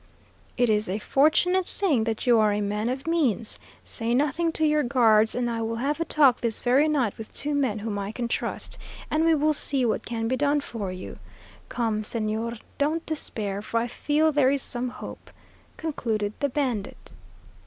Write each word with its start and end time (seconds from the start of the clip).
"It 0.57 0.67
is 0.67 0.89
a 0.89 0.97
fortunate 0.97 1.67
thing 1.67 2.05
that 2.05 2.25
you 2.25 2.39
are 2.39 2.51
a 2.51 2.59
man 2.59 2.89
of 2.89 3.05
means. 3.05 3.59
Say 3.83 4.15
nothing 4.15 4.51
to 4.53 4.65
your 4.65 4.81
guards, 4.81 5.35
and 5.35 5.47
I 5.47 5.61
will 5.61 5.75
have 5.75 5.99
a 5.99 6.05
talk 6.05 6.41
this 6.41 6.59
very 6.59 6.87
night 6.87 7.19
with 7.19 7.31
two 7.35 7.53
men 7.53 7.77
whom 7.77 7.99
I 7.99 8.11
can 8.11 8.27
trust, 8.27 8.79
and 9.11 9.23
we 9.23 9.35
will 9.35 9.53
see 9.53 9.85
what 9.85 10.03
can 10.03 10.27
be 10.27 10.35
done 10.35 10.59
for 10.59 10.91
you. 10.91 11.19
Come, 11.69 12.01
señor, 12.01 12.59
don't 12.79 13.05
despair, 13.05 13.61
for 13.61 13.79
I 13.79 13.85
feel 13.87 14.31
there 14.31 14.49
is 14.49 14.63
some 14.63 14.89
hope," 14.89 15.29
concluded 15.77 16.33
the 16.39 16.49
bandit. 16.49 17.11